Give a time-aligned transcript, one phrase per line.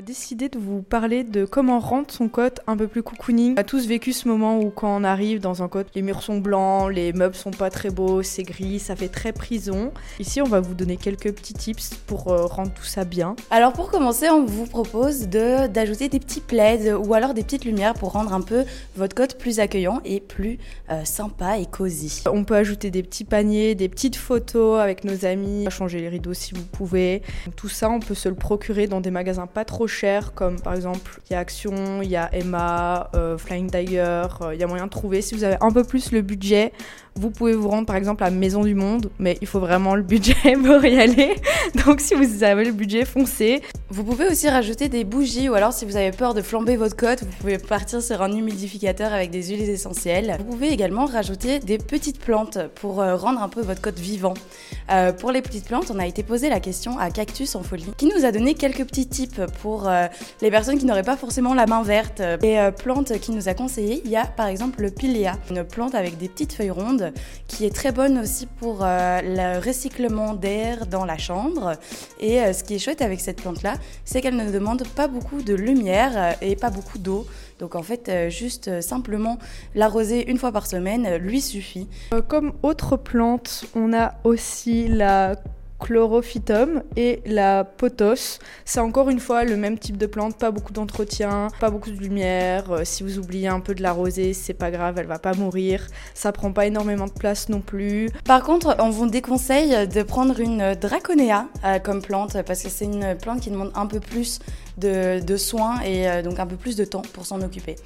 [0.00, 3.52] a décidé de vous parler de comment rendre son cote un peu plus cocooning.
[3.58, 6.22] On a tous vécu ce moment où quand on arrive dans un cote, les murs
[6.22, 9.92] sont blancs, les meubles sont pas très beaux, c'est gris, ça fait très prison.
[10.18, 13.36] Ici, on va vous donner quelques petits tips pour euh, rendre tout ça bien.
[13.50, 17.66] Alors pour commencer, on vous propose de d'ajouter des petits plaids ou alors des petites
[17.66, 18.64] lumières pour rendre un peu
[18.96, 20.56] votre cote plus accueillant et plus
[20.90, 22.22] euh, sympa et cosy.
[22.32, 26.32] On peut ajouter des petits paniers, des petites photos avec nos amis, changer les rideaux
[26.32, 27.20] si vous pouvez.
[27.54, 30.74] Tout ça, on peut se le procurer dans des magasins pas trop chers, comme par
[30.74, 34.62] exemple il y a Action, il y a Emma, euh, Flying Tiger, euh, il y
[34.62, 35.20] a moyen de trouver.
[35.20, 36.72] Si vous avez un peu plus le budget,
[37.16, 40.02] vous pouvez vous rendre par exemple à Maison du Monde, mais il faut vraiment le
[40.02, 40.34] budget
[40.64, 41.34] pour y aller.
[41.84, 43.62] Donc si vous avez le budget, foncez.
[43.90, 46.96] Vous pouvez aussi rajouter des bougies ou alors si vous avez peur de flamber votre
[46.96, 50.36] cote, vous pouvez partir sur un humidificateur avec des huiles essentielles.
[50.38, 54.34] Vous pouvez également rajouter des petites plantes pour euh, rendre un peu votre cote vivant.
[54.90, 57.86] Euh, pour les petites plantes, on a été posé la question à Cactus en folie
[57.96, 60.06] qui nous a donné quelques petits tips pour euh,
[60.40, 62.20] les personnes qui n'auraient pas forcément la main verte.
[62.42, 65.94] Les plantes qu'il nous a conseillé, il y a par exemple le pilea, une plante
[65.94, 67.12] avec des petites feuilles rondes
[67.46, 71.74] qui est très bonne aussi pour le recyclement d'air dans la chambre.
[72.18, 75.42] Et ce qui est chouette avec cette plante là, c'est qu'elle ne demande pas beaucoup
[75.42, 77.26] de lumière et pas beaucoup d'eau.
[77.60, 79.38] Donc en fait, euh, juste euh, simplement
[79.74, 81.86] l'arroser une fois par semaine euh, lui suffit.
[82.26, 85.38] comme autre plante, on a aussi la
[85.80, 88.38] chlorophytum et la pothos.
[88.64, 91.96] C'est encore une fois le même type de plante, pas beaucoup d'entretien, pas beaucoup de
[91.96, 92.70] lumière.
[92.70, 95.86] Euh, si vous oubliez un peu de l'arroser, c'est pas grave, elle va pas mourir.
[96.14, 98.10] Ça prend pas énormément de place non plus.
[98.24, 102.84] Par contre, on vous déconseille de prendre une draconea euh, comme plante parce que c'est
[102.84, 104.38] une plante qui demande un peu plus
[104.78, 107.76] de, soins et euh, donc un peu plus de temps pour s'en occuper.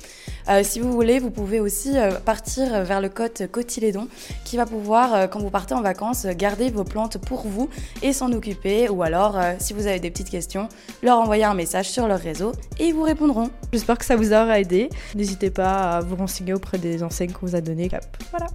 [0.63, 4.09] si vous voulez, vous pouvez aussi partir vers le côte cotylédon
[4.45, 7.69] qui va pouvoir, quand vous partez en vacances, garder vos plantes pour vous
[8.03, 8.89] et s'en occuper.
[8.89, 10.69] Ou alors, euh, si vous avez des petites questions,
[11.03, 13.51] leur envoyer un message sur leur réseau et ils vous répondront.
[13.73, 14.89] J'espère que ça vous aura aidé.
[15.15, 17.91] N'hésitez pas à vous renseigner auprès des enseignes qu'on vous a données.
[18.31, 18.47] Voilà.